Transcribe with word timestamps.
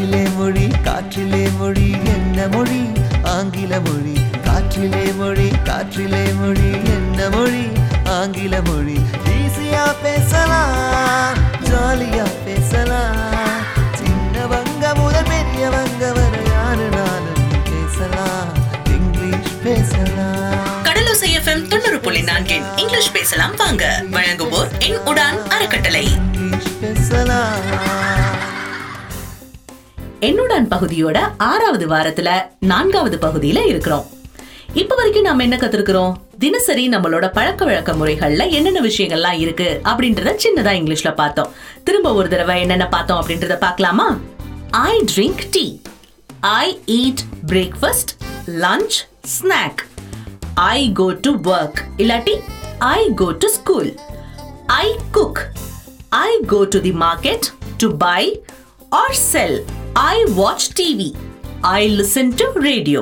காற்றிலே 0.00 0.28
மொழி 0.36 0.66
காற்றிலே 0.84 1.56
மொழி 1.58 1.90
என்ன 2.04 2.48
மொழி? 2.48 2.92
ஆங்கில 3.22 3.80
மொழி. 3.80 4.14
காற்றிலே 4.44 5.16
மொழி 5.16 5.48
காற்றிலே 5.64 6.22
மொழி 6.34 6.70
என்ன 6.84 7.28
மொழி? 7.28 7.66
ஆங்கில 8.04 8.62
மொழி. 8.62 8.98
ஈஸியா 9.24 9.94
பேசலாம் 10.02 11.36
ஜாலியா 11.64 12.26
பேசலாம். 12.44 13.16
சின்னவங்க 13.98 14.94
முதல் 14.94 15.24
பெரியவங்க 15.24 16.12
வரை 16.12 16.44
யாரு 16.46 16.88
நானும் 16.88 17.44
பேசலாம் 17.64 18.48
இங்கிலீஷ் 18.84 19.52
பேசலாம். 19.64 20.84
கடலோசை 20.84 21.28
எஃப்எம் 21.40 21.68
தொண்ணூறு 21.68 22.00
புள்ளி 22.00 22.20
நான்கின் 22.20 22.78
இங்கிலீஷ் 22.78 23.12
பேசலாம் 23.12 23.56
வாங்க. 23.56 24.04
வழங்குவோர் 24.10 24.78
என் 24.78 24.98
உடான் 24.98 25.48
அறக்கட்டளை. 25.48 26.18
பேசலாம். 26.80 28.39
என்னுடன் 30.20 30.68
பகுதியோட 30.68 31.18
ஆறாவது 31.36 31.88
வாரத்துல 31.88 32.30
நான்காவது 32.60 33.16
பகுதியில 33.16 33.66
இருக்கிறோம். 33.66 34.06
இப்ப 34.74 34.94
வரைக்கும் 34.94 35.22
நாம 35.22 35.42
என்ன 35.42 35.56
கத்துருக்கிறோம்? 35.56 36.12
தினசரி 36.38 36.88
நம்மளோட 36.88 37.32
பழக்க 37.32 37.64
வழக்க 37.64 37.92
முறைகள்ல 37.92 38.50
என்னென்ன 38.50 38.80
விஷயங்கள்லாம் 38.80 39.38
இருக்கு 39.38 39.80
அப்படின்றத 39.84 40.34
சின்னதா 40.44 40.72
இங்கிலீஷ்ல 40.80 41.14
பார்த்தோம். 41.14 41.50
திரும்ப 41.84 42.12
ஒரு 42.12 42.28
தடவை 42.28 42.60
என்னென்ன 42.60 42.88
பார்த்தோம் 42.88 43.20
அப்படின்றத 43.22 43.56
பார்க்கலாமா? 43.58 44.18
I 44.70 45.04
drink 45.14 45.42
tea 45.50 45.80
I 46.40 46.80
eat 46.86 47.22
breakfast 47.46 48.12
lunch 48.46 48.98
snack 49.34 49.82
I 50.54 50.92
go 50.92 51.10
to 51.10 51.32
work 51.54 51.80
இல்லாட்டி 51.96 52.36
I 52.78 53.00
go 53.14 53.30
to 53.30 53.48
school 53.48 53.90
I 54.66 54.86
cook 55.12 55.40
I 56.08 56.30
go 56.46 56.64
to 56.64 56.80
the 56.80 56.90
market 56.90 57.46
to 57.76 57.88
buy 57.96 58.42
or 58.88 59.18
sell 59.32 59.64
I 60.08 60.24
watch 60.24 60.66
TV 60.80 61.08
I 61.60 61.80
listen 61.98 62.30
to 62.40 62.46
radio 62.60 63.00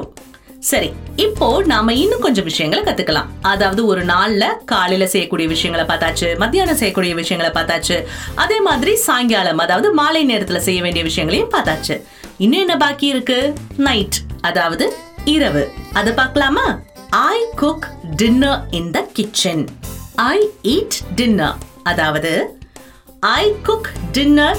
சரி 0.61 0.89
இப்போ 1.17 1.63
நாம 1.63 1.93
இன்னும் 1.93 2.21
கொஞ்சம் 2.21 2.45
விஷயங்களை 2.45 2.83
கத்துக்கலாம். 2.85 3.29
அதாவது 3.43 3.87
ஒரு 3.87 4.05
நாள்ல 4.05 4.45
காலையில 4.65 5.07
செய்யக்கூடிய 5.07 5.49
விஷயங்களை 5.49 5.85
பார்த்தாச்சு 5.91 6.39
மத்தியானம் 6.39 6.77
செய்யக்கூடிய 6.77 7.15
விஷயங்களை 7.15 7.51
பார்த்தாச்சு 7.59 7.97
அதே 8.35 8.61
மாதிரி 8.61 8.95
சாயங்காலம் 8.97 9.59
அதாவது 9.59 9.93
மாலை 9.93 10.23
நேரத்துல 10.31 10.57
செய்ய 10.57 10.83
வேண்டிய 10.83 11.05
விஷயங்களையும் 11.05 11.53
பார்த்தாச்சு. 11.57 11.97
இன்னும் 12.37 12.61
என்ன 12.61 12.77
பாக்கி 12.77 13.07
இருக்கு? 13.07 13.55
நைட் 13.77 14.19
அதாவது 14.41 14.95
இரவு. 15.25 15.65
அதை 15.93 16.13
பார்க்கலாமா? 16.13 16.67
I 17.11 17.39
cook 17.57 17.87
dinner 18.17 18.61
in 18.71 18.91
the 18.91 19.03
kitchen 19.13 19.65
I 20.15 20.39
eat 20.63 20.99
dinner 21.15 21.57
அதாவது 21.83 22.33
I 23.21 23.55
cook 23.63 23.89
dinner 24.13 24.59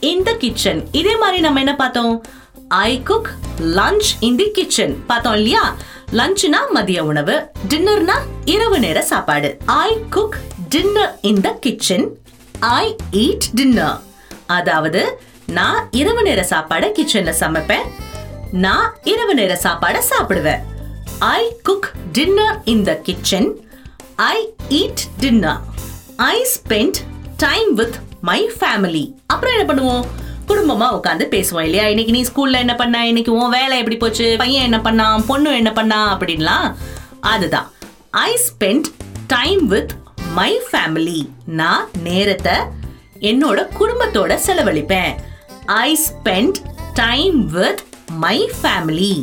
in 0.00 0.22
the 0.22 0.34
kitchen 0.34 0.88
இதே 0.92 1.16
மாதிரி 1.16 1.40
நம்ம 1.40 1.58
என்ன 1.58 1.76
பார்த்தோம்? 1.76 2.24
I 2.68 3.02
cook 3.02 3.28
lunch 3.60 4.08
in 4.20 4.36
the 4.36 4.50
kitchen 4.50 5.06
பார்த்தோம் 5.06 5.34
இல்லையா? 5.34 5.76
லஞ்ச்னா 6.12 6.60
மதிய 6.70 7.04
உணவு 7.04 7.50
டின்னர்னா 7.68 8.16
இரவு 8.44 8.78
நேர 8.78 9.02
சாப்பாடு. 9.02 9.58
I 9.64 9.96
cook 10.10 10.36
dinner 10.68 11.18
in 11.22 11.40
the 11.40 11.58
kitchen 11.60 12.18
I 12.60 12.96
eat 13.10 13.46
dinner 13.54 14.00
அதாவது 14.46 15.20
நான் 15.46 15.88
இரவு 15.90 16.22
நேர 16.22 16.46
சாப்பாடை 16.50 16.90
கிச்சன்ல 16.98 17.34
சமைப்பேன். 17.40 17.86
நான் 18.52 18.96
இரவு 19.02 19.34
நேர 19.34 19.60
சாப்பாடை 19.62 20.02
சாப்பிடுவேன். 20.10 20.62
I 21.18 21.56
cook 21.62 21.92
dinner 22.12 22.60
in 22.64 22.82
the 22.82 22.94
kitchen 22.94 23.58
I 24.14 24.54
eat 24.68 25.04
dinner 25.20 25.60
I 26.16 26.46
spend 26.54 26.94
time 27.36 27.74
with 27.74 28.05
my 28.26 28.40
family 28.58 29.02
அப்புறம் 29.26 29.54
என்ன 29.54 29.66
பண்ணுவோம்? 29.70 30.04
குடும்பமா 30.48 30.86
உட்காந்து 30.96 31.24
பேசுவோம் 31.34 31.66
இல்லையா? 31.68 31.86
இன்னைக்கு 31.92 32.12
நீ 32.12 32.20
ஸ்கூல்ல 32.28 32.58
என்ன 32.64 32.74
பண்ண? 32.74 33.06
இன்னைக்கு 33.06 33.32
உன் 33.32 33.50
வேலை 33.50 33.74
எப்படி 33.78 33.96
போச்சு? 33.96 34.34
பையன் 34.38 34.66
என்ன 34.68 34.78
பண்ணான் 34.86 35.24
பொண்ணு 35.26 35.50
என்ன 35.56 35.72
பண்ணா? 35.72 36.18
அப்படின்லாம். 36.18 36.66
அதுதான். 37.20 37.68
I 38.10 38.30
spend 38.46 38.88
time 39.26 39.66
with 39.66 39.92
my 40.38 40.60
family 40.68 41.20
நான் 41.60 41.86
நேரத்தை 42.02 42.56
என்னோட 43.30 43.58
குடும்பத்தோட 43.80 44.32
செலவழிப்பேன். 44.46 45.12
I 45.84 45.98
spend 46.06 46.58
time 46.94 47.38
with 47.56 47.82
my 48.24 48.38
family 48.58 49.14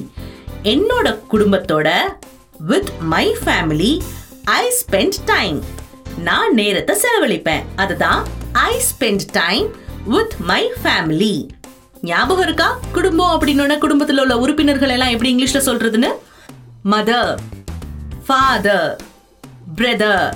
என்னோட 0.73 1.07
குடும்பத்தோட 1.33 1.89
with 2.71 2.91
my 3.13 3.25
family 3.43 3.91
I 4.59 4.63
spend 4.79 5.19
time 5.25 5.59
நான் 6.29 6.53
நேரத்தை 6.53 6.95
செலவழிப்பேன். 7.03 7.65
அதுதான் 7.75 8.23
I 8.53 8.81
spend 8.89 9.23
time 9.31 9.67
with 10.05 10.35
my 10.39 10.69
family 10.83 11.49
ஞாபகம் 12.01 12.43
இருக்கா? 12.43 12.79
குடும்பம் 12.91 13.39
அப்படின்னு 13.39 13.77
குடும்பத்தில் 13.77 14.19
உள்ள 14.19 14.37
உறுப்பினர்கள் 14.37 14.89
எல்லாம் 14.89 15.09
எப்படி 15.09 15.35
இங்கிலீஷ்ல 15.35 15.61
சொல்றதுன்னு? 15.65 16.09
மதர் 16.85 17.41
ஃபாதர் 18.27 19.01
பிரதர் 19.75 20.35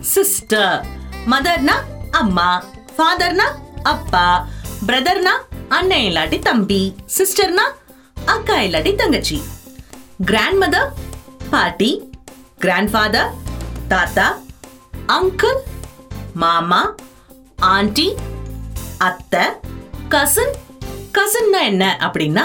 சிஸ்டர் 0.00 0.86
மதர்னா 1.26 1.74
அம்மா 2.10 2.64
ஃபாதர்னா 2.96 3.46
அப்பா 3.82 4.46
பிரதர்னா 4.86 5.32
அண்ணன் 5.68 5.98
இல்லாட்டி 5.98 6.38
தம்பி 6.38 6.94
சிஸ்டர்னா 7.18 7.62
அக்கா 8.24 8.54
இல்லாட்டி 8.60 8.94
தங்கச்சி. 8.94 9.42
கிராண்ட் 10.24 10.64
மதர் 10.64 10.92
பாட்டி 11.50 12.02
கிராண்ட் 12.58 12.90
ஃபாதர் 12.90 13.30
தாத்தா 13.88 14.38
அங்கிள் 15.06 15.60
மாமா 16.34 16.94
ஆண்டி 17.70 18.14
அத்தை 18.98 19.42
கசன் 20.08 20.54
கசன்னா 21.12 21.60
என்ன 21.62 21.98
அப்படின்னா 22.00 22.44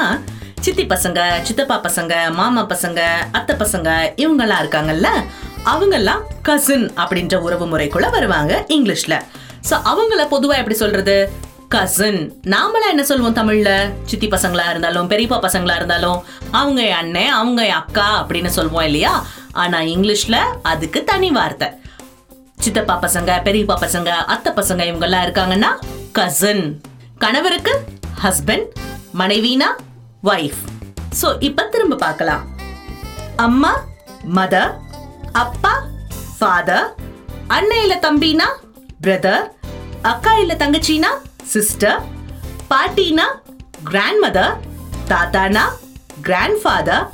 சித்தி 0.60 0.84
பசங்க 0.86 1.20
சித்தப்பா 1.44 1.78
பசங்க 1.84 2.34
மாமா 2.34 2.62
பசங்க 2.62 3.02
அத்தை 3.32 3.56
பசங்க 3.56 4.14
இவங்கெல்லாம் 4.16 4.62
இருக்காங்கல்ல 4.64 5.10
அவங்கெல்லாம் 5.66 6.22
கசின் 6.42 6.92
அப்படின்ற 6.96 7.36
உறவு 7.36 7.66
முறைக்குள்ள 7.66 8.10
வருவாங்க 8.10 8.66
இங்கிலீஷ்ல. 8.68 9.16
ஸோ 9.70 9.76
அவங்கள 9.84 10.28
பொதுவாக 10.28 10.58
எப்படி 10.58 10.76
சொல்றது? 10.76 11.30
கசின் 11.70 12.40
நாமளா 12.46 12.88
என்ன 12.90 13.04
சொல்லுவோம் 13.04 13.34
தமிழ்ல? 13.34 13.92
சித்தி 14.06 14.28
பசங்களா 14.28 14.70
இருந்தாலும் 14.70 15.10
பெரியப்பா 15.10 15.40
பசங்களா 15.42 15.76
இருந்தாலும் 15.76 16.24
அவங்க 16.52 16.82
என் 16.82 16.94
அண்ணன் 16.94 17.30
அவங்க 17.30 17.66
என் 17.66 17.74
அக்கா 17.74 18.24
அப்படின்னு 18.24 18.46
சொல்லுவோம் 18.46 18.84
இல்லையா? 18.84 19.26
ஆனா 19.54 19.80
இங்கிலீஷ்ல 19.80 20.38
அதுக்கு 20.62 21.04
தனி 21.04 21.32
வார்த்தை. 21.32 21.80
சித்தப்பா 22.58 22.96
பசங்க 22.98 23.32
பெரியப்பா 23.42 23.76
பசங்க 23.82 24.10
அத்தை 24.28 24.52
பசங்க 24.52 24.82
இவங்க 24.86 25.06
எல்லாம் 25.06 25.26
இருக்காங்கன்னா 25.26 25.70
கசின் 26.12 26.64
கணவருக்கு 27.18 27.74
ஹஸ்பண்ட் 28.24 28.68
மனைவினா 29.14 29.70
வைஃப் 30.24 30.62
ஸோ 31.20 31.28
இப்போ 31.40 31.64
திரும்ப 31.66 31.96
பார்க்கலாம். 31.96 32.44
அம்மா 33.38 33.72
மதர் 34.30 34.72
அப்பா 35.34 35.74
ஃபாதர் 36.38 36.88
அண்ணன் 37.48 37.84
இல்லை 37.84 37.98
தம்பினா 38.00 38.48
பிரதர் 39.02 39.46
அக்கா 40.04 40.34
இல்லை 40.38 40.56
தங்கச்சினா 40.58 41.12
சிஸ்டர் 41.54 42.00
பாட்டினா 42.70 43.28
கிராண்ட் 43.84 44.22
மதர் 44.26 44.54
தாத்தானா 45.08 45.66
கிராண்ட் 46.22 46.60
ஃபாதர் 46.64 47.06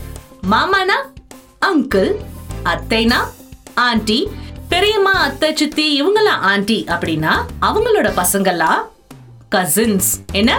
மாமானா 0.47 0.97
அங்கிள் 1.61 2.11
அத்தைனா 2.65 3.19
ஆண்டி 3.81 4.19
பெரியம்மா 4.69 5.13
அத்தை 5.23 5.49
சித்தி 5.53 5.85
இவங்கெல்லாம் 5.99 6.43
ஆண்டி 6.43 6.79
அப்படின்னா 6.89 7.33
அவங்களோட 7.61 8.07
பசங்களா? 8.15 8.71
கசின்ஸ் 9.51 10.09
என்ன? 10.31 10.51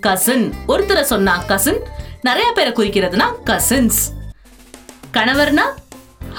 கசின் 0.00 0.44
ஒருத்தரை 0.68 1.02
சொன்னா 1.04 1.34
கசின் 1.46 1.80
நிறைய 2.22 2.48
பேரை 2.52 2.72
குறிக்கிறதுனா 2.72 3.26
கசின்ஸ் 3.44 4.00
கணவர்னா 5.12 5.66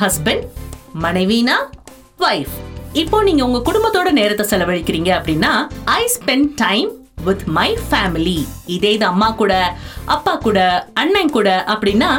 ஹஸ்பண்ட் 0.01 0.45
மனைவினா 0.95 1.55
வைஃப் 2.19 2.53
இப்போ 2.93 3.17
நீங்க 3.23 3.43
உங்க 3.43 3.59
குடும்பத்தோட 3.61 4.09
நேரத்தை 4.11 4.45
செலவழிக்கிறீங்க 4.45 5.11
அப்படின்னா 5.17 5.51
I 5.93 6.03
spend 6.15 6.51
time 6.57 6.89
with 7.23 7.43
my 7.49 7.69
family 7.85 8.37
இதே 8.67 8.91
இது 8.93 9.05
அம்மா 9.05 9.29
கூட 9.33 9.53
அப்பா 10.07 10.33
கூட 10.37 10.59
அண்ணன் 10.93 11.29
கூட 11.29 11.49
அப்படின்னா 11.67 12.11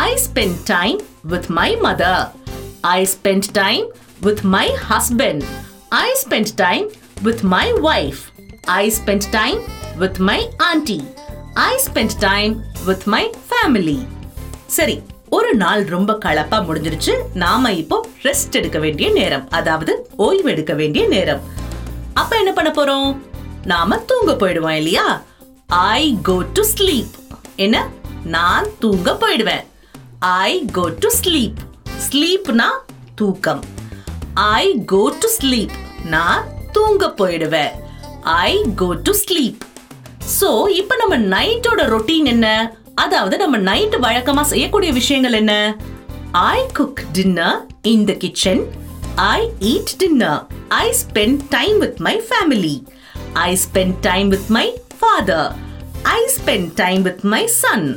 I 0.00 0.10
spend 0.26 0.60
time 0.66 0.98
with 1.24 1.50
my 1.52 1.70
mother 1.82 2.20
I 2.90 3.00
spend 3.14 3.48
time 3.54 3.86
with 4.20 4.40
my 4.54 4.66
husband 4.88 5.44
I 5.88 6.08
spend 6.22 6.52
time 6.54 6.86
with 7.22 7.40
my 7.54 7.72
wife 7.72 8.20
I 8.80 8.82
spend 8.98 9.28
time 9.30 9.60
with 9.96 10.18
my 10.28 10.48
aunty 10.56 10.98
I 11.54 11.72
spend 11.86 12.16
time 12.18 12.52
with 12.84 13.06
my 13.14 13.22
family 13.48 13.98
சரி 14.66 14.96
ஒரு 15.28 15.54
நாள் 15.54 15.82
ரொம்ப 15.84 16.12
கலப்பா 16.24 16.58
முடிஞ்சிருச்சு. 16.68 17.12
நாம 17.34 17.72
இப்போ 17.72 18.06
ரெஸ்ட் 18.22 18.50
எடுக்க 18.50 18.78
வேண்டிய 18.78 19.10
நேரம். 19.10 19.44
அதாவது 19.50 19.92
ஓய்வு 20.16 20.50
எடுக்க 20.50 20.72
வேண்டிய 20.74 21.06
நேரம். 21.06 21.42
அப்ப 22.14 22.36
என்ன 22.36 22.52
பண்ண 22.52 22.70
போறோம்? 22.70 23.16
நாம 23.64 23.98
தூங்க 23.98 24.32
போயிடுவோம் 24.32 24.78
இல்லையா? 24.80 25.22
ஐ 25.66 26.18
கோ 26.22 26.36
டு 26.52 26.62
ஸ்லீப் 26.72 27.14
என்ன? 27.56 27.88
நான் 28.24 28.66
தூங்க 28.78 29.12
போயிடுவேன். 29.12 29.64
ஐ 30.18 30.64
கோ 30.72 30.88
டு 30.98 31.10
ஸ்லீப் 31.22 31.60
ஸ்லீப்னா 32.08 32.70
தூக்கம். 33.14 33.62
ஐ 34.42 34.66
கோ 34.90 35.00
டு 35.22 35.28
ஸ்லீப் 35.36 35.72
நான் 36.12 36.42
தூங்க 36.74 37.06
போயிடுவேன். 37.18 37.72
I 38.48 38.52
go 38.80 38.88
to 39.06 39.12
sleep 39.22 39.62
so 40.36 40.50
இப்போ 40.80 40.94
நம்ம 41.00 41.14
நைட்டோட 41.34 41.80
ரொட்டீன் 41.94 42.28
என்ன? 42.32 42.46
அதாவது 43.04 43.36
நம்ம 43.42 43.56
நைட் 43.68 43.96
வழக்கமா 44.04 44.42
செய்யக்கூடிய 44.52 44.90
விஷயங்கள் 44.98 45.36
என்ன? 45.40 45.54
I 46.52 46.58
cook 46.78 47.00
dinner 47.16 47.58
in 47.92 48.04
the 48.10 48.14
kitchen 48.24 48.62
I 49.34 49.38
eat 49.72 49.92
dinner 50.02 50.40
I 50.82 50.86
spend 51.02 51.42
time 51.56 51.78
with 51.84 51.98
my 52.08 52.14
family 52.28 52.76
I 53.46 53.50
spend 53.64 53.98
time 54.08 54.30
with 54.34 54.50
my 54.58 54.66
father 55.00 55.48
I 56.18 56.20
spend 56.36 56.70
time 56.82 57.02
with 57.08 57.24
my 57.34 57.42
son 57.62 57.88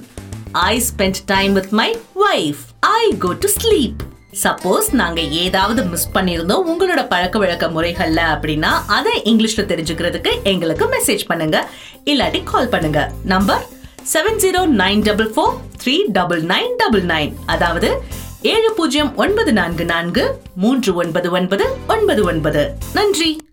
I 0.70 0.74
spend 0.90 1.22
time 1.34 1.54
with 1.60 1.74
my 1.82 1.90
wife 2.26 2.64
I 3.00 3.04
go 3.26 3.32
to 3.46 3.52
sleep 3.60 4.02
suppose 4.42 4.92
நாங்க 4.92 5.22
ஏதாவது 5.22 5.86
miss 5.86 6.12
பண்ணியிருந்தோம் 6.14 6.66
உங்களோட 6.72 7.08
பழக்க 7.08 7.40
வழக்க 7.40 7.68
முறைகள்ல 7.68 8.22
அப்படின்னா 8.34 8.72
அதை 8.88 9.22
இங்கிலீஷ்ல 9.26 9.64
தெரிஞ்சுக்கிறதுக்கு 9.72 10.44
எங்களுக்கு 10.44 10.86
மெசேஜ் 10.86 11.24
பண்ணுங்க. 11.28 11.70
இல்லாட்டி 12.06 12.44
கால் 12.44 12.70
பண்ணுங்க. 12.70 13.12
Number 13.24 13.66
seven 14.14 14.36
zero 14.36 14.66
nine 14.68 15.02
double 15.02 15.32
four 15.36 15.54
three 15.84 16.04
double 16.08 16.44
nine 16.44 16.76
double 16.78 17.04
nine 17.04 17.34
அதாவது 17.46 18.02
ஏழு 18.42 18.74
பூஜ்ஜியம் 18.74 19.16
ஒன்பது 19.16 19.54
நான்கு 19.54 19.86
நான்கு 19.86 20.40
மூன்று 20.56 20.96
ஒன்பது 20.96 21.32
ஒன்பது 21.32 21.76
ஒன்பது 21.88 22.24
ஒன்பது. 22.24 22.74
நன்றி. 22.94 23.40